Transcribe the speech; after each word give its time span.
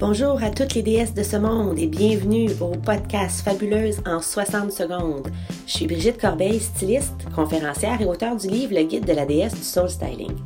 Bonjour 0.00 0.40
à 0.44 0.50
toutes 0.50 0.74
les 0.74 0.82
déesses 0.82 1.12
de 1.12 1.24
ce 1.24 1.36
monde 1.36 1.76
et 1.76 1.88
bienvenue 1.88 2.48
au 2.60 2.68
podcast 2.68 3.40
Fabuleuse 3.40 4.00
en 4.06 4.22
60 4.22 4.70
secondes. 4.70 5.26
Je 5.66 5.72
suis 5.72 5.88
Brigitte 5.88 6.20
Corbeil, 6.20 6.60
styliste, 6.60 7.26
conférencière 7.34 8.00
et 8.00 8.04
auteure 8.04 8.36
du 8.36 8.46
livre 8.46 8.76
Le 8.76 8.84
guide 8.84 9.06
de 9.06 9.12
la 9.12 9.26
déesse 9.26 9.56
du 9.56 9.64
soul 9.64 9.90
styling. 9.90 10.36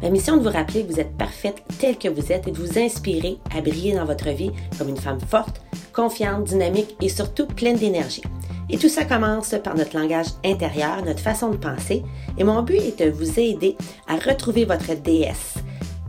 Ma 0.00 0.08
mission 0.08 0.38
de 0.38 0.42
vous 0.42 0.48
rappeler 0.48 0.86
que 0.86 0.92
vous 0.94 0.98
êtes 0.98 1.14
parfaite 1.18 1.62
telle 1.78 1.98
que 1.98 2.08
vous 2.08 2.32
êtes 2.32 2.48
et 2.48 2.52
de 2.52 2.56
vous 2.56 2.78
inspirer 2.78 3.36
à 3.54 3.60
briller 3.60 3.94
dans 3.94 4.06
votre 4.06 4.30
vie 4.30 4.50
comme 4.78 4.88
une 4.88 4.96
femme 4.96 5.20
forte, 5.20 5.60
confiante, 5.92 6.44
dynamique 6.44 6.96
et 7.02 7.10
surtout 7.10 7.46
pleine 7.46 7.76
d'énergie. 7.76 8.22
Et 8.70 8.78
tout 8.78 8.88
ça 8.88 9.04
commence 9.04 9.54
par 9.62 9.74
notre 9.74 9.98
langage 9.98 10.28
intérieur, 10.42 11.04
notre 11.04 11.20
façon 11.20 11.50
de 11.50 11.58
penser, 11.58 12.02
et 12.38 12.44
mon 12.44 12.62
but 12.62 12.76
est 12.80 13.04
de 13.04 13.10
vous 13.10 13.38
aider 13.38 13.76
à 14.08 14.16
retrouver 14.16 14.64
votre 14.64 14.94
déesse 14.94 15.56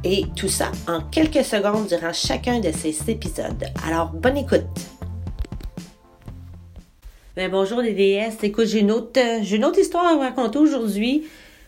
et 0.03 0.25
tout 0.35 0.49
ça 0.49 0.71
en 0.87 1.01
quelques 1.01 1.43
secondes 1.43 1.87
durant 1.87 2.13
chacun 2.13 2.59
de 2.59 2.71
ces 2.71 3.09
épisodes. 3.09 3.65
Alors, 3.87 4.09
bonne 4.09 4.37
écoute! 4.37 4.63
Ben, 7.35 7.49
bonjour 7.49 7.81
les 7.81 7.93
déesses. 7.93 8.43
Écoute, 8.43 8.67
j'ai 8.67 8.81
une, 8.81 8.91
autre, 8.91 9.19
euh, 9.19 9.39
j'ai 9.41 9.55
une 9.55 9.65
autre 9.65 9.79
histoire 9.79 10.05
à 10.05 10.13
vous 10.13 10.19
raconter 10.19 10.59
aujourd'hui. 10.59 11.23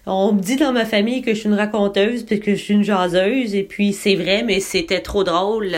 On 0.08 0.34
me 0.34 0.40
dit 0.40 0.56
dans 0.56 0.72
ma 0.72 0.86
famille 0.86 1.24
que 1.24 1.34
je 1.34 1.40
suis 1.40 1.50
une 1.50 1.56
raconteuse 1.56 2.24
puis 2.24 2.40
que 2.40 2.52
je 2.54 2.62
suis 2.62 2.76
une 2.76 2.84
jaseuse 2.84 3.56
et 3.56 3.64
puis 3.64 3.92
c'est 3.92 4.14
vrai 4.14 4.44
mais 4.44 4.60
c'était 4.60 5.00
trop 5.00 5.24
drôle. 5.24 5.76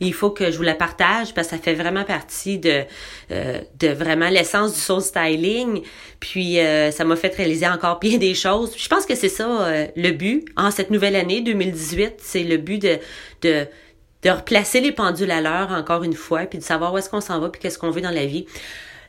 Il 0.00 0.12
faut 0.12 0.30
que 0.30 0.50
je 0.50 0.56
vous 0.56 0.64
la 0.64 0.74
partage 0.74 1.34
parce 1.34 1.48
que 1.48 1.56
ça 1.56 1.62
fait 1.62 1.74
vraiment 1.74 2.02
partie 2.02 2.58
de 2.58 2.82
euh, 3.30 3.60
de 3.78 3.88
vraiment 3.88 4.28
l'essence 4.28 4.74
du 4.74 4.80
soul 4.80 5.00
styling. 5.00 5.82
Puis 6.18 6.58
euh, 6.58 6.90
ça 6.90 7.04
m'a 7.04 7.14
fait 7.14 7.32
réaliser 7.32 7.68
encore 7.68 8.00
bien 8.00 8.18
des 8.18 8.34
choses. 8.34 8.72
Je 8.76 8.88
pense 8.88 9.06
que 9.06 9.14
c'est 9.14 9.28
ça 9.28 9.48
euh, 9.48 9.86
le 9.94 10.10
but 10.10 10.44
en 10.56 10.72
cette 10.72 10.90
nouvelle 10.90 11.14
année 11.14 11.40
2018, 11.40 12.14
c'est 12.18 12.42
le 12.42 12.56
but 12.56 12.82
de 12.82 12.98
de 13.42 13.66
de 14.22 14.30
replacer 14.30 14.80
les 14.80 14.92
pendules 14.92 15.30
à 15.30 15.40
l'heure 15.40 15.70
encore 15.70 16.02
une 16.02 16.14
fois 16.14 16.40
puis 16.40 16.58
de 16.58 16.64
savoir 16.64 16.92
où 16.92 16.98
est-ce 16.98 17.08
qu'on 17.08 17.20
s'en 17.20 17.38
va 17.38 17.48
puis 17.50 17.60
qu'est-ce 17.60 17.78
qu'on 17.78 17.90
veut 17.90 18.02
dans 18.02 18.10
la 18.10 18.26
vie. 18.26 18.46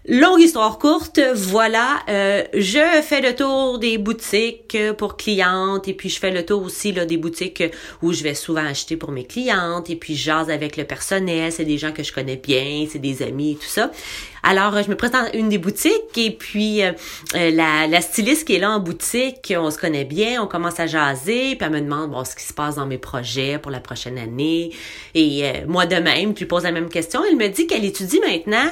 Longue 0.07 0.41
histoire 0.41 0.79
courte, 0.79 1.19
voilà, 1.35 1.99
euh, 2.09 2.43
je 2.55 2.79
fais 3.03 3.21
le 3.21 3.35
tour 3.35 3.77
des 3.77 3.99
boutiques 3.99 4.75
pour 4.97 5.15
clientes 5.15 5.87
et 5.87 5.93
puis 5.93 6.09
je 6.09 6.19
fais 6.19 6.31
le 6.31 6.43
tour 6.43 6.63
aussi 6.63 6.91
là, 6.91 7.05
des 7.05 7.17
boutiques 7.17 7.63
où 8.01 8.11
je 8.11 8.23
vais 8.23 8.33
souvent 8.33 8.65
acheter 8.65 8.97
pour 8.97 9.11
mes 9.11 9.25
clientes 9.25 9.91
et 9.91 9.95
puis 9.95 10.15
je 10.15 10.23
jase 10.23 10.49
avec 10.49 10.75
le 10.75 10.85
personnel, 10.85 11.51
c'est 11.51 11.65
des 11.65 11.77
gens 11.77 11.91
que 11.91 12.01
je 12.01 12.11
connais 12.11 12.37
bien, 12.37 12.87
c'est 12.91 12.97
des 12.97 13.21
amis 13.21 13.51
et 13.51 13.55
tout 13.57 13.67
ça. 13.67 13.91
Alors, 14.43 14.81
je 14.81 14.89
me 14.89 14.95
présente 14.95 15.27
une 15.33 15.49
des 15.49 15.59
boutiques 15.59 16.17
et 16.17 16.31
puis 16.31 16.83
euh, 16.83 16.93
euh, 17.35 17.51
la, 17.51 17.85
la 17.87 18.01
styliste 18.01 18.47
qui 18.47 18.55
est 18.55 18.59
là 18.59 18.71
en 18.71 18.79
boutique, 18.79 19.53
on 19.55 19.69
se 19.69 19.77
connaît 19.77 20.03
bien, 20.03 20.41
on 20.41 20.47
commence 20.47 20.79
à 20.79 20.87
jaser, 20.87 21.55
puis 21.55 21.59
elle 21.61 21.69
me 21.69 21.81
demande 21.81 22.09
bon 22.09 22.25
ce 22.25 22.35
qui 22.35 22.43
se 22.43 22.53
passe 22.53 22.75
dans 22.75 22.87
mes 22.87 22.97
projets 22.97 23.59
pour 23.59 23.69
la 23.69 23.79
prochaine 23.79 24.17
année. 24.17 24.71
Et 25.13 25.45
euh, 25.45 25.65
moi 25.67 25.85
de 25.85 25.95
même, 25.95 26.33
je 26.33 26.39
lui 26.39 26.45
pose 26.47 26.63
la 26.63 26.71
même 26.71 26.89
question. 26.89 27.21
Elle 27.23 27.37
me 27.37 27.47
dit 27.49 27.67
qu'elle 27.67 27.85
étudie 27.85 28.19
maintenant 28.19 28.71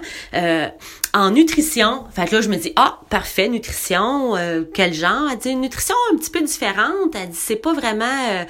en 1.13 1.31
nutrition. 1.31 2.05
Fait 2.15 2.27
que 2.27 2.35
là, 2.35 2.41
je 2.41 2.49
me 2.49 2.55
dis 2.55 2.73
ah 2.75 2.99
parfait, 3.09 3.47
nutrition, 3.47 4.35
quel 4.73 4.93
genre? 4.93 5.29
Elle 5.31 5.37
dit 5.37 5.49
une 5.49 5.61
nutrition 5.61 5.95
un 6.11 6.17
petit 6.17 6.29
peu 6.31 6.41
différente. 6.41 7.15
Elle 7.15 7.29
dit 7.29 7.37
c'est 7.37 7.55
pas 7.55 7.73
vraiment 7.73 8.45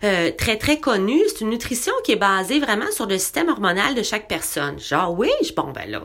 très 0.00 0.56
très 0.56 0.78
connu. 0.78 1.20
C'est 1.28 1.42
une 1.42 1.50
nutrition 1.50 1.92
qui 2.04 2.12
est 2.12 2.16
basée 2.16 2.60
vraiment 2.60 2.90
sur 2.92 3.06
le 3.06 3.18
système 3.18 3.48
hormonal 3.48 3.94
de 3.94 4.02
chaque 4.02 4.28
personne. 4.28 4.78
Genre 4.78 5.16
oui, 5.18 5.30
je 5.42 5.52
bon 5.52 5.72
ben 5.72 5.88
là 5.88 6.02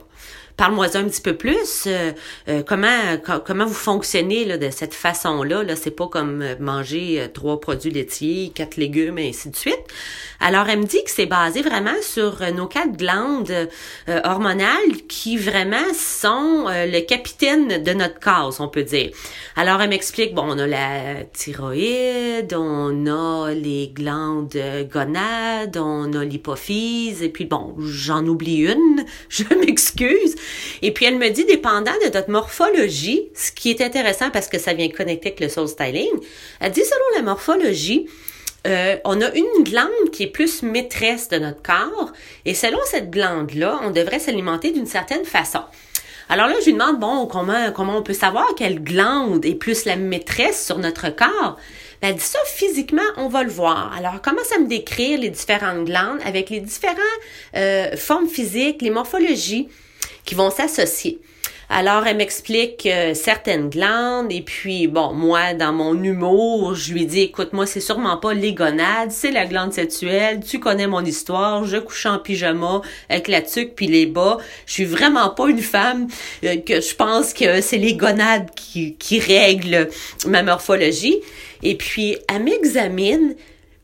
parle-moi 0.60 0.88
un 0.98 1.06
petit 1.06 1.22
peu 1.22 1.38
plus. 1.38 1.86
Euh, 1.88 2.12
euh, 2.50 2.64
comment 2.68 3.18
comment 3.46 3.66
vous 3.66 3.74
fonctionnez 3.74 4.44
là, 4.44 4.58
de 4.58 4.70
cette 4.70 4.94
façon-là? 4.94 5.64
Là, 5.64 5.78
c'est 5.78 5.90
pas 5.90 6.08
comme 6.08 6.42
euh, 6.42 6.56
manger 6.60 7.30
trois 7.34 7.62
produits 7.62 7.92
laitiers, 7.92 8.52
quatre 8.54 8.76
légumes, 8.76 9.18
et 9.18 9.30
ainsi 9.30 9.50
de 9.50 9.56
suite. 9.56 9.80
Alors, 10.42 10.68
elle 10.68 10.80
me 10.80 10.86
dit 10.86 11.02
que 11.06 11.12
c'est 11.12 11.26
basé 11.26 11.62
vraiment 11.62 11.96
sur 12.02 12.40
nos 12.54 12.68
quatre 12.68 12.96
glandes 12.98 13.70
hormonales 14.24 15.06
qui 15.10 15.36
vraiment 15.36 15.94
sont 15.94 16.66
le 16.70 17.02
capitaine 17.02 17.84
de 17.84 17.92
notre 17.92 18.20
corps, 18.20 18.56
on 18.60 18.70
peut 18.70 18.84
dire. 18.84 19.12
Alors, 19.58 19.82
elle 19.82 19.90
m'explique, 19.90 20.34
bon, 20.34 20.46
on 20.48 20.58
a 20.58 20.66
la 20.66 21.26
thyroïde, 21.34 22.54
on 22.54 23.06
a 23.08 23.52
les 23.54 23.90
glandes 23.94 24.58
gonades, 24.92 25.78
on 25.78 26.14
a 26.14 26.24
l'hypophyse, 26.24 27.22
et 27.22 27.30
puis 27.30 27.44
bon, 27.44 27.76
j'en 27.80 28.26
oublie 28.26 28.60
une, 28.60 29.04
je 29.30 29.44
m'excuse. 29.56 30.36
Et 30.82 30.92
puis 30.92 31.06
elle 31.06 31.18
me 31.18 31.30
dit, 31.30 31.46
dépendant 31.46 31.94
de 32.06 32.14
notre 32.14 32.30
morphologie, 32.30 33.30
ce 33.36 33.52
qui 33.52 33.70
est 33.70 33.82
intéressant 33.82 34.30
parce 34.32 34.48
que 34.48 34.60
ça 34.60 34.74
vient 34.74 34.90
connecter 34.90 35.30
avec 35.30 35.40
le 35.40 35.50
soul 35.50 35.68
styling, 35.68 36.12
elle 36.60 36.72
dit 36.72 36.84
selon 36.84 37.18
la 37.18 37.22
morphologie, 37.24 38.08
euh, 38.68 38.98
on 39.06 39.22
a 39.22 39.34
une 39.34 39.64
glande 39.64 40.12
qui 40.12 40.24
est 40.24 40.28
plus 40.28 40.64
maîtresse 40.64 41.30
de 41.30 41.38
notre 41.38 41.62
corps 41.62 42.12
et 42.46 42.54
selon 42.54 42.80
cette 42.86 43.10
glande-là, 43.10 43.80
on 43.84 43.92
devrait 43.92 44.20
s'alimenter 44.20 44.72
d'une 44.72 44.86
certaine 44.86 45.26
façon. 45.26 45.62
Alors 46.32 46.48
là, 46.48 46.56
je 46.60 46.66
lui 46.66 46.74
demande, 46.74 47.00
bon, 47.00 47.26
comment, 47.26 47.72
comment 47.72 47.98
on 47.98 48.04
peut 48.04 48.14
savoir 48.14 48.46
quelle 48.56 48.84
glande 48.84 49.46
est 49.46 49.56
plus 49.56 49.86
la 49.86 49.96
maîtresse 49.96 50.64
sur 50.64 50.78
notre 50.78 51.10
corps? 51.10 51.58
Ben, 52.02 52.10
elle 52.10 52.16
dit 52.16 52.22
ça 52.22 52.40
physiquement, 52.46 53.02
on 53.18 53.28
va 53.28 53.44
le 53.44 53.50
voir. 53.50 53.94
Alors, 53.98 54.22
commence 54.22 54.52
à 54.56 54.60
me 54.60 54.68
décrire 54.68 55.20
les 55.20 55.30
différentes 55.30 55.86
glandes 55.86 56.20
avec 56.24 56.50
les 56.50 56.60
différentes 56.60 57.00
euh, 57.56 57.98
formes 57.98 58.28
physiques, 58.28 58.82
les 58.82 58.92
morphologies? 58.92 59.70
Qui 60.26 60.36
vont 60.36 60.50
s'associer. 60.50 61.20
Alors, 61.72 62.08
elle 62.08 62.18
m'explique 62.18 62.88
euh, 62.88 63.14
certaines 63.14 63.70
glandes 63.70 64.32
et 64.32 64.42
puis, 64.42 64.88
bon, 64.88 65.14
moi, 65.14 65.54
dans 65.54 65.72
mon 65.72 66.02
humour, 66.02 66.74
je 66.74 66.94
lui 66.94 67.06
dis, 67.06 67.22
écoute, 67.22 67.54
moi, 67.54 67.68
c'est 67.68 67.80
sûrement 67.80 68.18
pas 68.18 68.34
les 68.34 68.54
gonades, 68.54 69.12
c'est 69.12 69.30
la 69.30 69.46
glande 69.46 69.72
sexuelle, 69.72 70.40
tu 70.44 70.60
connais 70.60 70.88
mon 70.88 71.06
histoire, 71.06 71.66
je 71.66 71.78
couche 71.78 72.08
en 72.08 72.18
pyjama 72.18 72.82
avec 73.08 73.28
la 73.28 73.44
tuque 73.44 73.76
puis 73.76 73.86
les 73.86 74.08
bas. 74.08 74.40
Je 74.66 74.74
suis 74.74 74.86
vraiment 74.86 75.30
pas 75.30 75.48
une 75.48 75.62
femme 75.62 76.08
euh, 76.44 76.58
que 76.58 76.82
je 76.82 76.96
pense 76.96 77.36
que 77.36 77.62
c'est 77.62 77.78
les 77.78 77.94
gonades 77.94 78.50
qui, 78.56 78.96
qui 78.96 79.20
règlent 79.20 79.90
ma 80.26 80.42
morphologie. 80.42 81.20
Et 81.62 81.76
puis, 81.76 82.18
elle 82.34 82.46
m'examine, 82.46 83.36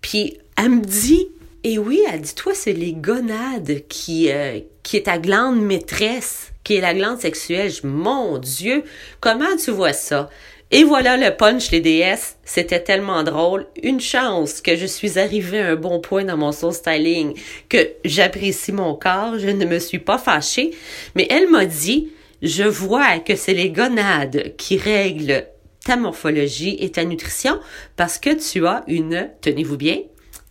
puis 0.02 0.40
elle 0.57 0.69
me 0.69 0.81
dit, 0.81 1.28
et 1.63 1.78
oui, 1.78 2.02
elle 2.12 2.22
dit, 2.22 2.34
toi, 2.34 2.53
c'est 2.56 2.73
les 2.73 2.94
gonades 2.94 3.84
qui, 3.90 4.31
euh, 4.31 4.59
qui 4.85 4.97
est 4.97 5.07
ta 5.07 5.18
glande 5.18 5.59
maîtresse, 5.59 6.51
qui 6.63 6.75
est 6.75 6.81
la 6.81 6.94
glande 6.94 7.19
sexuelle. 7.19 7.72
Mon 7.84 8.38
Dieu, 8.38 8.84
comment 9.19 9.57
tu 9.57 9.72
vois 9.72 9.94
ça? 9.94 10.29
Et 10.69 10.84
voilà 10.84 11.18
le 11.18 11.35
punch, 11.35 11.72
les 11.72 11.81
DS. 11.81 12.35
C'était 12.44 12.84
tellement 12.84 13.23
drôle. 13.23 13.66
Une 13.81 14.00
chance 14.00 14.62
que 14.62 14.75
je 14.75 14.85
suis 14.85 15.18
arrivée 15.18 15.59
à 15.59 15.72
un 15.72 15.75
bon 15.75 16.00
point 16.00 16.23
dans 16.23 16.38
mon 16.38 16.51
soul 16.51 16.72
styling, 16.72 17.34
que 17.68 17.94
j'apprécie 18.06 18.72
mon 18.72 18.94
corps, 18.94 19.40
je 19.40 19.50
ne 19.50 19.66
me 19.66 19.79
suis 19.79 19.97
pas 19.97 20.19
fâchée. 20.19 20.69
Mais 21.16 21.25
elle 21.31 21.50
m'a 21.50 21.66
dit, 21.66 22.12
je 22.44 22.63
vois 22.63 23.17
que 23.17 23.35
c'est 23.35 23.56
les 23.56 23.72
gonades 23.72 24.53
qui 24.56 24.78
règlent 24.78 25.47
ta 25.84 25.96
morphologie 25.96 26.78
et 26.79 26.91
ta 26.91 27.06
nutrition 27.06 27.59
parce 27.96 28.19
que 28.19 28.35
tu 28.35 28.67
as 28.67 28.84
une, 28.85 29.31
tenez-vous 29.41 29.78
bien, 29.78 29.97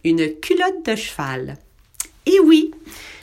une 0.03 0.29
culotte 0.41 0.85
de 0.85 0.97
cheval. 0.97 1.57
Et 2.27 2.41
oui, 2.41 2.71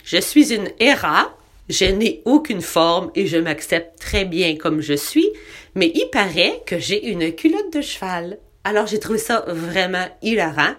je 0.03 0.17
suis 0.17 0.53
une 0.53 0.69
Héra, 0.79 1.35
je 1.69 1.85
n'ai 1.85 2.21
aucune 2.25 2.61
forme 2.61 3.11
et 3.15 3.27
je 3.27 3.37
m'accepte 3.37 3.99
très 3.99 4.25
bien 4.25 4.55
comme 4.55 4.81
je 4.81 4.93
suis, 4.93 5.29
mais 5.75 5.91
il 5.95 6.07
paraît 6.11 6.61
que 6.65 6.79
j'ai 6.79 7.07
une 7.07 7.33
culotte 7.33 7.73
de 7.73 7.81
cheval. 7.81 8.37
Alors 8.63 8.87
j'ai 8.87 8.99
trouvé 8.99 9.17
ça 9.17 9.43
vraiment 9.47 10.07
hilarant 10.21 10.75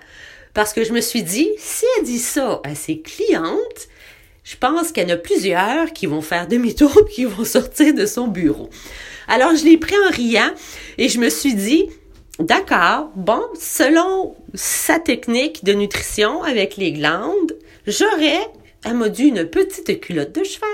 parce 0.55 0.73
que 0.73 0.85
je 0.85 0.93
me 0.93 1.01
suis 1.01 1.23
dit, 1.23 1.51
si 1.59 1.85
elle 1.99 2.05
dit 2.05 2.19
ça 2.19 2.61
à 2.65 2.75
ses 2.75 3.01
clientes, 3.01 3.89
je 4.45 4.57
pense 4.57 4.93
qu'il 4.93 5.05
y 5.05 5.07
en 5.07 5.15
a 5.15 5.17
plusieurs 5.17 5.93
qui 5.93 6.07
vont 6.07 6.21
faire 6.21 6.47
demi-tour 6.47 6.97
et 7.01 7.11
qui 7.13 7.25
vont 7.25 7.45
sortir 7.45 7.95
de 7.95 8.07
son 8.07 8.29
bureau. 8.29 8.71
Alors 9.29 9.57
je 9.57 9.65
l'ai 9.65 9.79
pris 9.79 9.97
en 10.07 10.11
riant 10.11 10.51
et 10.99 11.09
je 11.09 11.19
me 11.19 11.31
suis 11.31 11.55
dit, 11.55 11.89
D'accord. 12.39 13.11
Bon, 13.15 13.43
selon 13.59 14.35
sa 14.55 14.99
technique 14.99 15.65
de 15.65 15.75
nutrition 15.75 16.43
avec 16.43 16.77
les 16.77 16.93
glandes, 16.93 17.57
j'aurais, 17.87 18.41
elle 18.85 18.95
m'a 18.95 19.09
dit, 19.09 19.25
une 19.25 19.45
petite 19.45 20.01
culotte 20.01 20.33
de 20.33 20.45
cheval 20.45 20.69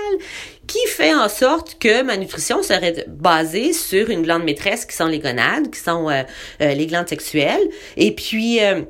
qui 0.67 0.79
fait 0.87 1.13
en 1.13 1.29
sorte 1.29 1.77
que 1.79 2.03
ma 2.03 2.17
nutrition 2.17 2.63
serait 2.63 3.05
basée 3.07 3.73
sur 3.73 4.09
une 4.09 4.23
glande 4.23 4.43
maîtresse 4.43 4.85
qui 4.85 4.95
sont 4.95 5.07
les 5.07 5.19
gonades, 5.19 5.71
qui 5.71 5.79
sont 5.79 6.09
euh, 6.09 6.23
euh, 6.61 6.73
les 6.73 6.85
glandes 6.85 7.09
sexuelles. 7.09 7.67
Et 7.97 8.13
puis, 8.13 8.63
euh, 8.63 8.81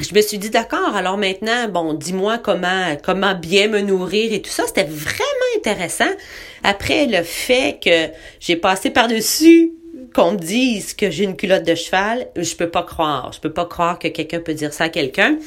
je 0.00 0.14
me 0.14 0.20
suis 0.20 0.38
dit, 0.38 0.50
d'accord, 0.50 0.96
alors 0.96 1.16
maintenant, 1.16 1.68
bon, 1.68 1.94
dis-moi 1.94 2.38
comment, 2.38 2.96
comment 3.02 3.34
bien 3.34 3.68
me 3.68 3.80
nourrir 3.80 4.32
et 4.32 4.42
tout 4.42 4.50
ça. 4.50 4.64
C'était 4.66 4.84
vraiment 4.84 5.20
intéressant. 5.56 6.10
Après 6.62 7.06
le 7.06 7.22
fait 7.22 7.78
que 7.82 8.12
j'ai 8.40 8.56
passé 8.56 8.90
par-dessus 8.90 9.72
qu'on 10.14 10.32
me 10.32 10.38
dise 10.38 10.94
que 10.94 11.10
j'ai 11.10 11.24
une 11.24 11.36
culotte 11.36 11.64
de 11.64 11.74
cheval, 11.74 12.28
je 12.36 12.54
peux 12.54 12.70
pas 12.70 12.82
croire. 12.82 13.32
Je 13.32 13.40
peux 13.40 13.52
pas 13.52 13.66
croire 13.66 13.98
que 13.98 14.08
quelqu'un 14.08 14.40
peut 14.40 14.54
dire 14.54 14.72
ça 14.72 14.84
à 14.84 14.88
quelqu'un. 14.88 15.38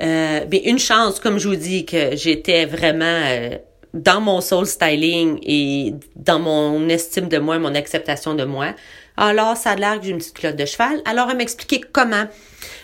Euh, 0.00 0.40
mais 0.50 0.58
une 0.64 0.78
chance, 0.78 1.20
comme 1.20 1.38
je 1.38 1.48
vous 1.48 1.56
dis, 1.56 1.84
que 1.84 2.16
j'étais 2.16 2.64
vraiment 2.66 3.04
euh, 3.04 3.58
dans 3.92 4.20
mon 4.20 4.40
soul 4.40 4.66
styling 4.66 5.38
et 5.42 5.94
dans 6.16 6.38
mon 6.38 6.88
estime 6.88 7.28
de 7.28 7.38
moi, 7.38 7.58
mon 7.58 7.74
acceptation 7.74 8.34
de 8.34 8.44
moi. 8.44 8.74
Alors, 9.16 9.56
ça 9.56 9.70
a 9.70 9.76
l'air 9.76 10.00
que 10.00 10.06
j'ai 10.06 10.10
une 10.10 10.18
petite 10.18 10.36
culotte 10.36 10.56
de 10.56 10.64
cheval. 10.64 11.00
Alors, 11.04 11.30
elle 11.30 11.36
m'expliquait 11.36 11.80
comment. 11.92 12.26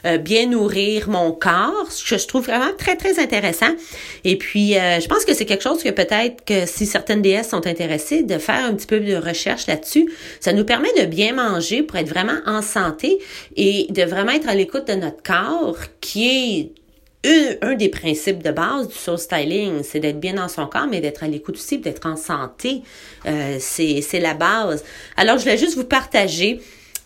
euh, 0.07 0.19
bien 0.19 0.47
nourrir 0.47 1.09
mon 1.09 1.33
corps, 1.33 1.91
ce 1.91 2.09
que 2.09 2.19
je 2.19 2.27
trouve 2.27 2.47
vraiment 2.47 2.73
très, 2.79 2.97
très 2.97 3.19
intéressant. 3.19 3.75
Et 4.25 4.37
puis, 4.37 4.77
euh, 4.77 5.01
je 5.01 5.09
pense 5.09 5.25
que 5.25 5.35
c'est 5.35 5.47
quelque 5.47 5.63
chose 5.63 5.83
que 5.83 5.91
peut-être 5.91 6.45
que 6.45 6.67
si 6.67 6.87
certaines 6.87 7.23
déesses 7.23 7.51
sont 7.51 7.67
intéressées, 7.67 8.23
de 8.23 8.39
faire 8.39 8.65
un 8.65 8.75
petit 8.75 8.87
peu 8.87 9.01
de 9.01 9.15
recherche 9.15 9.67
là-dessus, 9.67 10.09
ça 10.41 10.53
nous 10.53 10.65
permet 10.65 10.93
de 10.99 11.07
bien 11.07 11.35
manger 11.35 11.83
pour 11.83 11.97
être 11.97 12.09
vraiment 12.09 12.39
en 12.47 12.63
santé 12.63 13.19
et 13.57 13.87
de 13.91 14.03
vraiment 14.03 14.33
être 14.33 14.49
à 14.49 14.55
l'écoute 14.55 14.89
de 14.89 14.95
notre 14.95 15.23
corps 15.23 15.79
qui 16.01 16.29
est 16.29 16.73
un, 17.25 17.75
des 17.75 17.89
principes 17.89 18.43
de 18.43 18.51
base 18.51 18.89
du 18.89 18.95
soul 18.95 19.19
styling, 19.19 19.83
c'est 19.83 20.01
d'être 20.01 20.21
bien 20.21 20.35
dans 20.35 20.49
son 20.49 20.67
corps, 20.67 20.87
mais 20.91 21.01
d'être 21.01 21.23
à 21.23 21.29
l'écoute 21.29 21.57
aussi, 21.57 21.79
d'être 21.79 22.07
en 22.07 22.17
santé. 22.17 22.83
Euh, 23.27 23.57
c'est 23.61 24.21
la 24.21 24.35
base. 24.35 24.85
Alors, 25.17 25.37
je 25.37 25.43
voulais 25.43 25.59
juste 25.59 25.77
vous 25.77 25.85
partager 25.85 26.61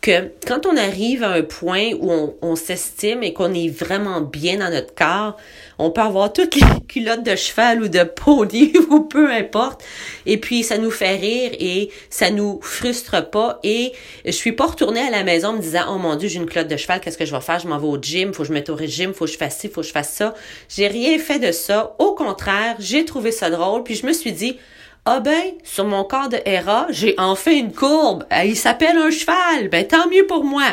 quand 0.05 0.67
on 0.67 0.77
arrive 0.77 1.23
à 1.23 1.31
un 1.31 1.43
point 1.43 1.93
où 1.99 2.35
on, 2.43 2.57
s'estime 2.57 3.23
et 3.23 3.33
qu'on 3.33 3.53
est 3.55 3.69
vraiment 3.69 4.21
bien 4.21 4.59
dans 4.59 4.71
notre 4.71 4.95
corps, 4.95 5.37
on 5.79 5.91
peut 5.91 6.01
avoir 6.01 6.33
toutes 6.33 6.55
les 6.55 6.63
culottes 6.89 7.25
de 7.25 7.35
cheval 7.35 7.83
ou 7.83 7.89
de 7.89 8.05
pony 8.05 8.73
ou 8.91 9.01
peu 9.01 9.31
importe, 9.31 9.83
et 10.27 10.39
puis 10.39 10.63
ça 10.63 10.79
nous 10.79 10.91
fait 10.91 11.17
rire 11.17 11.53
et 11.59 11.91
ça 12.11 12.31
nous 12.31 12.61
frustre 12.63 13.29
pas. 13.31 13.59
Et 13.63 13.93
je 14.25 14.31
suis 14.31 14.53
pas 14.53 14.67
retournée 14.67 15.01
à 15.01 15.11
la 15.11 15.25
maison 15.25 15.55
me 15.55 15.61
disant 15.61 15.87
oh 15.91 15.99
mon 15.99 16.17
dieu 16.17 16.29
j'ai 16.29 16.39
une 16.39 16.47
culotte 16.47 16.69
de 16.69 16.77
cheval, 16.77 17.01
qu'est-ce 17.01 17.19
que 17.19 17.27
je 17.27 17.35
vais 17.35 17.41
faire? 17.41 17.59
Je 17.59 17.69
m'en 17.69 17.79
vais 17.79 17.89
au 17.89 18.01
gym, 18.01 18.33
faut 18.33 18.43
que 18.43 18.49
je 18.49 18.53
mette 18.53 18.69
au 18.69 18.77
régime, 18.77 19.15
faut 19.15 19.25
que 19.25 19.33
je 19.33 19.39
fasse 19.39 19.59
ci, 19.59 19.69
faut 19.69 19.81
que 19.81 19.87
je 19.87 19.93
fasse 19.93 20.13
ça. 20.13 20.35
J'ai 20.69 20.87
rien 20.87 21.19
fait 21.19 21.39
de 21.39 21.53
ça. 21.53 21.95
Au 21.99 22.15
contraire, 22.15 22.77
j'ai 22.79 23.05
trouvé 23.05 23.33
ça 23.33 23.51
drôle, 23.51 23.83
puis 23.83 23.95
je 23.95 24.07
me 24.07 24.13
suis 24.13 24.33
dit 24.33 24.59
ah 25.07 25.21
ben, 25.21 25.53
sur 25.63 25.85
mon 25.85 26.03
corps 26.03 26.31
de 26.31 26.39
Hera, 26.47 26.87
j'ai 26.89 27.15
enfin 27.19 27.53
une 27.53 27.75
courbe. 27.75 28.25
Il 28.43 28.57
s'appelle 28.57 28.97
un 28.97 29.11
cheval. 29.11 29.69
Ben 29.69 29.87
tant 29.87 30.09
mieux 30.09 30.27
pour 30.27 30.45
moi. 30.45 30.65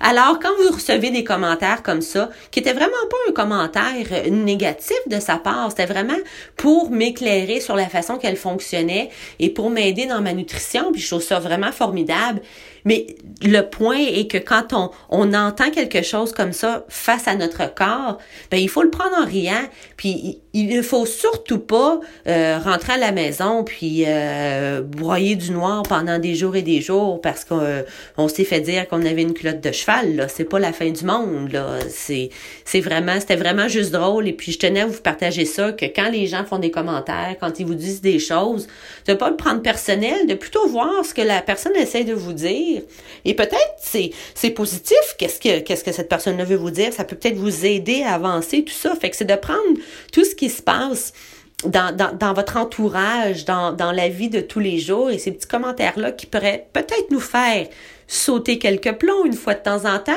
Alors, 0.00 0.38
quand 0.38 0.50
vous 0.60 0.74
recevez 0.74 1.10
des 1.10 1.24
commentaires 1.24 1.82
comme 1.82 2.02
ça, 2.02 2.28
qui 2.50 2.60
étaient 2.60 2.74
vraiment 2.74 2.90
pas 3.10 3.16
un 3.30 3.32
commentaire 3.32 4.06
euh, 4.12 4.28
négatif 4.28 4.98
de 5.06 5.18
sa 5.18 5.38
part, 5.38 5.70
c'était 5.70 5.86
vraiment 5.86 6.18
pour 6.58 6.90
m'éclairer 6.90 7.60
sur 7.60 7.74
la 7.74 7.88
façon 7.88 8.18
qu'elle 8.18 8.36
fonctionnait 8.36 9.08
et 9.38 9.48
pour 9.48 9.70
m'aider 9.70 10.04
dans 10.04 10.20
ma 10.20 10.34
nutrition, 10.34 10.92
puis 10.92 11.00
je 11.00 11.08
trouve 11.08 11.22
ça 11.22 11.38
vraiment 11.38 11.72
formidable. 11.72 12.42
Mais 12.84 13.06
le 13.42 13.62
point 13.62 13.98
est 13.98 14.30
que 14.30 14.38
quand 14.38 14.72
on, 14.72 14.90
on 15.08 15.34
entend 15.34 15.70
quelque 15.70 16.02
chose 16.02 16.32
comme 16.32 16.52
ça 16.52 16.84
face 16.88 17.28
à 17.28 17.34
notre 17.34 17.74
corps, 17.74 18.18
ben 18.50 18.58
il 18.58 18.68
faut 18.68 18.82
le 18.82 18.90
prendre 18.90 19.16
en 19.16 19.24
riant, 19.24 19.66
puis 19.96 20.40
il 20.52 20.68
ne 20.68 20.82
faut 20.82 21.06
surtout 21.06 21.58
pas 21.58 22.00
euh, 22.26 22.58
rentrer 22.58 22.94
à 22.94 22.98
la 22.98 23.12
maison 23.12 23.62
puis 23.62 24.04
euh, 24.06 24.82
broyer 24.82 25.36
du 25.36 25.52
noir 25.52 25.84
pendant 25.84 26.18
des 26.18 26.34
jours 26.34 26.56
et 26.56 26.62
des 26.62 26.80
jours 26.80 27.20
parce 27.20 27.44
qu'on 27.44 27.84
on 28.16 28.28
s'est 28.28 28.44
fait 28.44 28.60
dire 28.60 28.88
qu'on 28.88 29.04
avait 29.06 29.22
une 29.22 29.32
culotte 29.32 29.60
de 29.60 29.70
cheval 29.70 30.16
là, 30.16 30.28
c'est 30.28 30.44
pas 30.44 30.58
la 30.58 30.72
fin 30.72 30.90
du 30.90 31.04
monde 31.04 31.52
là, 31.52 31.78
c'est 31.88 32.30
c'est 32.64 32.80
vraiment 32.80 33.20
c'était 33.20 33.36
vraiment 33.36 33.68
juste 33.68 33.92
drôle. 33.92 34.26
Et 34.28 34.32
puis 34.32 34.52
je 34.52 34.58
tenais 34.58 34.80
à 34.80 34.86
vous 34.86 35.00
partager 35.00 35.44
ça 35.44 35.72
que 35.72 35.86
quand 35.86 36.10
les 36.10 36.26
gens 36.26 36.44
font 36.44 36.58
des 36.58 36.70
commentaires, 36.70 37.36
quand 37.40 37.60
ils 37.60 37.66
vous 37.66 37.74
disent 37.74 38.00
des 38.00 38.18
choses, 38.18 38.66
de 39.06 39.14
pas 39.14 39.30
le 39.30 39.36
prendre 39.36 39.62
personnel, 39.62 40.26
de 40.26 40.34
plutôt 40.34 40.66
voir 40.68 41.04
ce 41.04 41.14
que 41.14 41.22
la 41.22 41.42
personne 41.42 41.76
essaie 41.76 42.04
de 42.04 42.14
vous 42.14 42.32
dire 42.32 42.69
et 43.24 43.34
peut-être 43.34 43.74
c'est 43.80 44.50
positif. 44.50 44.98
Qu'est-ce 45.18 45.84
que 45.84 45.92
cette 45.92 46.08
personne 46.08 46.42
veut 46.42 46.56
vous 46.56 46.70
dire? 46.70 46.92
Ça 46.92 47.04
peut 47.04 47.16
peut-être 47.16 47.36
vous 47.36 47.66
aider 47.66 48.02
à 48.02 48.14
avancer 48.14 48.64
tout 48.64 48.72
ça. 48.72 48.94
Fait 48.94 49.10
que 49.10 49.16
c'est 49.16 49.24
de 49.24 49.36
prendre 49.36 49.78
tout 50.12 50.24
ce 50.24 50.34
qui 50.34 50.50
se 50.50 50.62
passe 50.62 51.12
dans, 51.64 52.32
votre 52.34 52.56
entourage, 52.56 53.44
dans, 53.44 53.72
dans 53.72 53.92
la 53.92 54.08
vie 54.08 54.28
de 54.28 54.40
tous 54.40 54.60
les 54.60 54.78
jours 54.78 55.10
et 55.10 55.18
ces 55.18 55.30
petits 55.30 55.48
commentaires-là 55.48 56.12
qui 56.12 56.26
pourraient 56.26 56.66
peut-être 56.72 57.10
nous 57.10 57.20
faire 57.20 57.66
sauter 58.06 58.58
quelques 58.58 58.92
plombs 58.94 59.24
une 59.24 59.34
fois 59.34 59.54
de 59.54 59.62
temps 59.62 59.84
en 59.84 59.98
temps. 59.98 60.12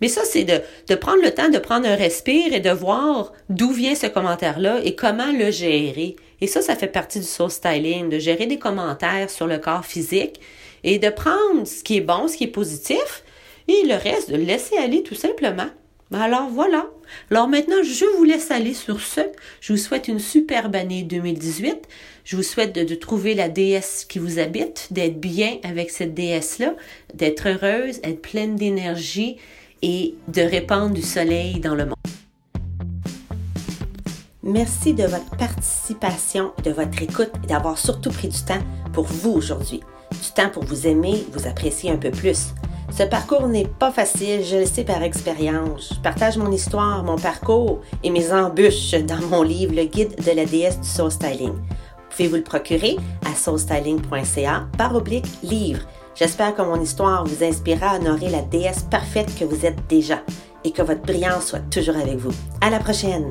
Mais 0.00 0.08
ça, 0.08 0.22
c'est 0.24 0.44
de, 0.44 0.60
de 0.88 0.94
prendre 0.94 1.22
le 1.22 1.32
temps 1.32 1.48
de 1.48 1.58
prendre 1.58 1.88
un 1.88 1.96
respire 1.96 2.52
et 2.52 2.60
de 2.60 2.70
voir 2.70 3.32
d'où 3.48 3.72
vient 3.72 3.94
ce 3.94 4.06
commentaire-là 4.06 4.80
et 4.84 4.94
comment 4.94 5.32
le 5.32 5.50
gérer. 5.50 6.16
Et 6.40 6.46
ça, 6.46 6.60
ça 6.62 6.76
fait 6.76 6.88
partie 6.88 7.20
du 7.20 7.26
soul 7.26 7.50
styling, 7.50 8.08
de 8.08 8.18
gérer 8.18 8.46
des 8.46 8.58
commentaires 8.58 9.30
sur 9.30 9.46
le 9.46 9.58
corps 9.58 9.84
physique 9.84 10.40
et 10.84 10.98
de 10.98 11.08
prendre 11.08 11.66
ce 11.66 11.82
qui 11.82 11.96
est 11.96 12.00
bon, 12.00 12.28
ce 12.28 12.36
qui 12.36 12.44
est 12.44 12.48
positif, 12.48 13.24
et 13.68 13.86
le 13.86 13.94
reste, 13.94 14.30
de 14.30 14.36
le 14.36 14.44
laisser 14.44 14.76
aller 14.76 15.02
tout 15.02 15.14
simplement. 15.14 15.68
Alors 16.12 16.48
voilà. 16.50 16.86
Alors 17.30 17.48
maintenant, 17.48 17.82
je 17.82 18.04
vous 18.16 18.24
laisse 18.24 18.50
aller 18.50 18.74
sur 18.74 19.00
ce. 19.00 19.20
Je 19.60 19.72
vous 19.72 19.78
souhaite 19.78 20.08
une 20.08 20.18
superbe 20.18 20.76
année 20.76 21.02
2018. 21.02 21.88
Je 22.24 22.36
vous 22.36 22.42
souhaite 22.42 22.74
de, 22.74 22.94
trouver 22.94 23.34
la 23.34 23.48
déesse 23.48 24.04
qui 24.08 24.18
vous 24.18 24.38
habite, 24.38 24.88
d'être 24.90 25.18
bien 25.18 25.56
avec 25.62 25.90
cette 25.90 26.14
déesse-là, 26.14 26.74
d'être 27.14 27.48
heureuse, 27.48 27.98
être 28.02 28.20
pleine 28.20 28.56
d'énergie 28.56 29.38
et 29.80 30.14
de 30.28 30.42
répandre 30.42 30.94
du 30.94 31.02
soleil 31.02 31.60
dans 31.60 31.74
le 31.74 31.86
monde. 31.86 31.94
Merci 34.42 34.92
de 34.92 35.04
votre 35.04 35.36
participation, 35.36 36.52
de 36.64 36.70
votre 36.70 37.00
écoute 37.00 37.30
et 37.42 37.46
d'avoir 37.46 37.78
surtout 37.78 38.10
pris 38.10 38.28
du 38.28 38.42
temps 38.44 38.62
pour 38.92 39.04
vous 39.04 39.30
aujourd'hui 39.30 39.80
du 40.22 40.30
temps 40.30 40.48
pour 40.48 40.64
vous 40.64 40.86
aimer, 40.86 41.26
vous 41.32 41.48
apprécier 41.48 41.90
un 41.90 41.96
peu 41.96 42.10
plus. 42.10 42.54
Ce 42.96 43.02
parcours 43.02 43.48
n'est 43.48 43.66
pas 43.66 43.90
facile, 43.90 44.44
je 44.44 44.58
le 44.58 44.66
sais 44.66 44.84
par 44.84 45.02
expérience. 45.02 45.94
Je 45.94 46.00
partage 46.00 46.36
mon 46.36 46.52
histoire, 46.52 47.02
mon 47.02 47.16
parcours 47.16 47.80
et 48.02 48.10
mes 48.10 48.32
embûches 48.32 48.94
dans 49.06 49.26
mon 49.28 49.42
livre 49.42 49.74
Le 49.74 49.84
guide 49.84 50.14
de 50.24 50.32
la 50.32 50.44
déesse 50.44 50.80
du 50.80 50.88
soul 50.88 51.10
styling. 51.10 51.52
Vous 51.52 52.16
pouvez 52.16 52.28
vous 52.28 52.36
le 52.36 52.42
procurer 52.42 52.96
à 53.24 53.34
soulstyling.ca 53.34 54.66
par 54.76 54.94
oblique 54.94 55.26
livre. 55.42 55.80
J'espère 56.14 56.54
que 56.54 56.62
mon 56.62 56.80
histoire 56.80 57.24
vous 57.24 57.42
inspirera 57.42 57.92
à 57.92 57.96
honorer 57.96 58.28
la 58.28 58.42
déesse 58.42 58.82
parfaite 58.90 59.34
que 59.38 59.46
vous 59.46 59.64
êtes 59.64 59.86
déjà 59.88 60.20
et 60.62 60.70
que 60.70 60.82
votre 60.82 61.02
brillance 61.02 61.46
soit 61.46 61.70
toujours 61.70 61.96
avec 61.96 62.16
vous. 62.16 62.34
À 62.60 62.68
la 62.68 62.78
prochaine! 62.78 63.28